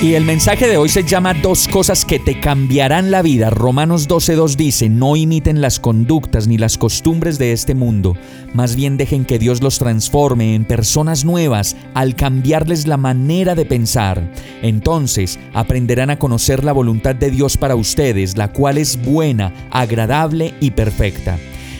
Y 0.00 0.14
el 0.14 0.24
mensaje 0.24 0.68
de 0.68 0.76
hoy 0.76 0.88
se 0.88 1.02
llama 1.02 1.34
Dos 1.34 1.66
cosas 1.66 2.04
que 2.04 2.20
te 2.20 2.38
cambiarán 2.38 3.10
la 3.10 3.20
vida. 3.20 3.50
Romanos 3.50 4.08
12.2 4.08 4.54
dice, 4.54 4.88
no 4.88 5.16
imiten 5.16 5.60
las 5.60 5.80
conductas 5.80 6.46
ni 6.46 6.56
las 6.56 6.78
costumbres 6.78 7.36
de 7.36 7.50
este 7.50 7.74
mundo, 7.74 8.16
más 8.54 8.76
bien 8.76 8.96
dejen 8.96 9.24
que 9.24 9.40
Dios 9.40 9.60
los 9.60 9.80
transforme 9.80 10.54
en 10.54 10.64
personas 10.64 11.24
nuevas 11.24 11.74
al 11.94 12.14
cambiarles 12.14 12.86
la 12.86 12.96
manera 12.96 13.56
de 13.56 13.64
pensar. 13.64 14.32
Entonces 14.62 15.36
aprenderán 15.52 16.10
a 16.10 16.18
conocer 16.20 16.62
la 16.62 16.72
voluntad 16.72 17.16
de 17.16 17.32
Dios 17.32 17.56
para 17.56 17.74
ustedes, 17.74 18.36
la 18.36 18.52
cual 18.52 18.78
es 18.78 19.02
buena, 19.04 19.52
agradable 19.72 20.54
y 20.60 20.70
perfecta. 20.70 21.38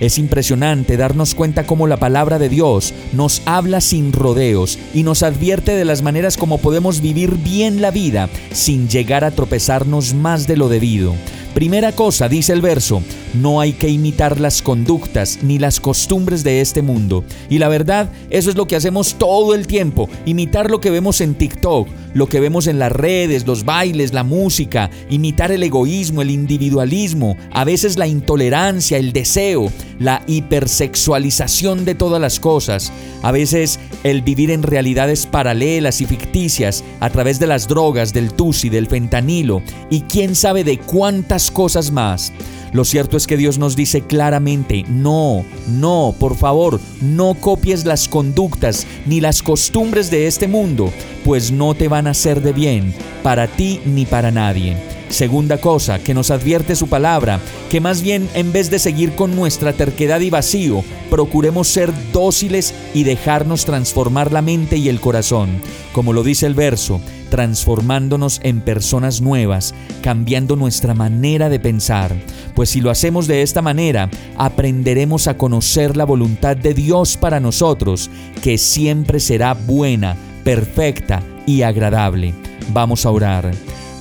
Es 0.00 0.18
impresionante 0.18 0.96
darnos 0.96 1.34
cuenta 1.34 1.66
cómo 1.66 1.86
la 1.86 1.98
palabra 1.98 2.38
de 2.38 2.48
Dios 2.48 2.94
nos 3.12 3.42
habla 3.44 3.82
sin 3.82 4.12
rodeos 4.12 4.78
y 4.94 5.02
nos 5.02 5.22
advierte 5.22 5.72
de 5.76 5.84
las 5.84 6.02
maneras 6.02 6.38
como 6.38 6.56
podemos 6.56 7.02
vivir 7.02 7.36
bien 7.36 7.82
la 7.82 7.90
vida 7.90 8.30
sin 8.50 8.88
llegar 8.88 9.24
a 9.24 9.30
tropezarnos 9.30 10.14
más 10.14 10.46
de 10.46 10.56
lo 10.56 10.70
debido. 10.70 11.14
Primera 11.54 11.90
cosa, 11.92 12.28
dice 12.28 12.52
el 12.52 12.60
verso, 12.60 13.02
no 13.34 13.60
hay 13.60 13.72
que 13.72 13.88
imitar 13.88 14.40
las 14.40 14.62
conductas 14.62 15.40
ni 15.42 15.58
las 15.58 15.80
costumbres 15.80 16.44
de 16.44 16.60
este 16.60 16.80
mundo. 16.80 17.24
Y 17.48 17.58
la 17.58 17.68
verdad, 17.68 18.10
eso 18.30 18.50
es 18.50 18.56
lo 18.56 18.66
que 18.66 18.76
hacemos 18.76 19.16
todo 19.18 19.54
el 19.54 19.66
tiempo, 19.66 20.08
imitar 20.26 20.70
lo 20.70 20.80
que 20.80 20.90
vemos 20.90 21.20
en 21.20 21.34
TikTok, 21.34 21.88
lo 22.14 22.28
que 22.28 22.40
vemos 22.40 22.66
en 22.66 22.78
las 22.78 22.92
redes, 22.92 23.46
los 23.46 23.64
bailes, 23.64 24.12
la 24.12 24.24
música, 24.24 24.90
imitar 25.10 25.52
el 25.52 25.62
egoísmo, 25.62 26.22
el 26.22 26.30
individualismo, 26.30 27.36
a 27.52 27.64
veces 27.64 27.98
la 27.98 28.06
intolerancia, 28.06 28.98
el 28.98 29.12
deseo, 29.12 29.70
la 29.98 30.22
hipersexualización 30.26 31.84
de 31.84 31.94
todas 31.94 32.20
las 32.20 32.40
cosas, 32.40 32.92
a 33.22 33.32
veces 33.32 33.78
el 34.02 34.22
vivir 34.22 34.50
en 34.50 34.62
realidades 34.62 35.26
paralelas 35.26 36.00
y 36.00 36.06
ficticias 36.06 36.84
a 37.00 37.10
través 37.10 37.38
de 37.38 37.46
las 37.46 37.68
drogas, 37.68 38.12
del 38.12 38.32
tusi, 38.32 38.68
del 38.70 38.86
fentanilo 38.86 39.62
y 39.90 40.02
quién 40.02 40.34
sabe 40.34 40.64
de 40.64 40.78
cuántas 40.78 41.39
cosas 41.48 41.92
más. 41.92 42.32
Lo 42.72 42.84
cierto 42.84 43.16
es 43.16 43.28
que 43.28 43.36
Dios 43.36 43.58
nos 43.58 43.76
dice 43.76 44.00
claramente, 44.00 44.84
no, 44.88 45.44
no, 45.68 46.12
por 46.18 46.36
favor, 46.36 46.80
no 47.00 47.34
copies 47.34 47.84
las 47.84 48.08
conductas 48.08 48.84
ni 49.06 49.20
las 49.20 49.42
costumbres 49.42 50.10
de 50.10 50.26
este 50.26 50.48
mundo, 50.48 50.92
pues 51.24 51.52
no 51.52 51.74
te 51.74 51.86
van 51.86 52.08
a 52.08 52.10
hacer 52.10 52.42
de 52.42 52.52
bien 52.52 52.92
para 53.22 53.46
ti 53.46 53.80
ni 53.84 54.06
para 54.06 54.32
nadie. 54.32 54.76
Segunda 55.10 55.58
cosa 55.58 55.98
que 55.98 56.14
nos 56.14 56.30
advierte 56.30 56.76
su 56.76 56.86
palabra, 56.86 57.40
que 57.68 57.80
más 57.80 58.00
bien 58.00 58.28
en 58.34 58.52
vez 58.52 58.70
de 58.70 58.78
seguir 58.78 59.16
con 59.16 59.34
nuestra 59.34 59.72
terquedad 59.72 60.20
y 60.20 60.30
vacío, 60.30 60.84
procuremos 61.10 61.66
ser 61.66 61.92
dóciles 62.12 62.72
y 62.94 63.02
dejarnos 63.02 63.64
transformar 63.64 64.30
la 64.30 64.40
mente 64.40 64.76
y 64.76 64.88
el 64.88 65.00
corazón, 65.00 65.60
como 65.92 66.12
lo 66.12 66.22
dice 66.22 66.46
el 66.46 66.54
verso, 66.54 67.00
transformándonos 67.30 68.40
en 68.42 68.60
personas 68.60 69.22
nuevas, 69.22 69.74
cambiando 70.02 70.56
nuestra 70.56 70.94
manera 70.94 71.48
de 71.48 71.58
pensar. 71.58 72.14
Pues 72.54 72.70
si 72.70 72.80
lo 72.80 72.90
hacemos 72.90 73.26
de 73.26 73.42
esta 73.42 73.62
manera, 73.62 74.10
aprenderemos 74.36 75.28
a 75.28 75.38
conocer 75.38 75.96
la 75.96 76.04
voluntad 76.04 76.56
de 76.56 76.74
Dios 76.74 77.16
para 77.16 77.40
nosotros, 77.40 78.10
que 78.42 78.58
siempre 78.58 79.20
será 79.20 79.54
buena, 79.54 80.16
perfecta 80.44 81.22
y 81.46 81.62
agradable. 81.62 82.34
Vamos 82.72 83.06
a 83.06 83.10
orar. 83.10 83.50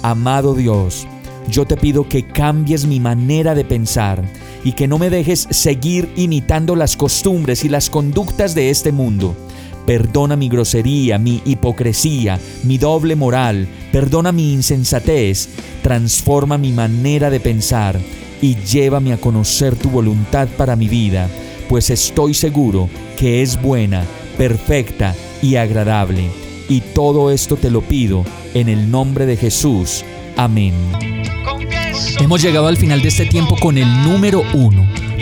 Amado 0.01 0.55
Dios, 0.55 1.07
yo 1.49 1.65
te 1.65 1.77
pido 1.77 2.09
que 2.09 2.27
cambies 2.27 2.85
mi 2.85 2.99
manera 2.99 3.55
de 3.55 3.65
pensar 3.65 4.23
y 4.63 4.73
que 4.73 4.87
no 4.87 4.97
me 4.97 5.09
dejes 5.09 5.47
seguir 5.51 6.11
imitando 6.15 6.75
las 6.75 6.97
costumbres 6.97 7.63
y 7.63 7.69
las 7.69 7.89
conductas 7.89 8.55
de 8.55 8.69
este 8.69 8.91
mundo 8.91 9.35
Perdona 9.89 10.35
mi 10.35 10.49
grosería, 10.49 11.17
mi 11.17 11.41
hipocresía, 11.45 12.39
mi 12.61 12.77
doble 12.77 13.15
moral, 13.15 13.67
perdona 13.91 14.31
mi 14.31 14.53
insensatez, 14.53 15.49
transforma 15.81 16.59
mi 16.59 16.71
manera 16.71 17.31
de 17.31 17.39
pensar 17.39 17.99
y 18.39 18.53
llévame 18.57 19.13
a 19.13 19.17
conocer 19.17 19.75
tu 19.75 19.89
voluntad 19.89 20.47
para 20.47 20.75
mi 20.75 20.87
vida, 20.87 21.27
pues 21.67 21.89
estoy 21.89 22.35
seguro 22.35 22.87
que 23.17 23.41
es 23.41 23.59
buena, 23.59 24.05
perfecta 24.37 25.15
y 25.41 25.55
agradable. 25.55 26.29
Y 26.69 26.81
todo 26.81 27.31
esto 27.31 27.55
te 27.55 27.71
lo 27.71 27.81
pido 27.81 28.23
en 28.53 28.69
el 28.69 28.91
nombre 28.91 29.25
de 29.25 29.37
Jesús. 29.37 30.05
Amén. 30.37 30.75
Hemos 32.19 32.43
llegado 32.43 32.67
al 32.67 32.77
final 32.77 33.01
de 33.01 33.07
este 33.07 33.25
tiempo 33.25 33.55
con 33.59 33.75
el 33.79 34.03
número 34.03 34.43
uno. 34.53 34.87